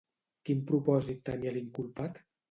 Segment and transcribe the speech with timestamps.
[0.47, 2.19] Quin propòsit tenia l'inculpat?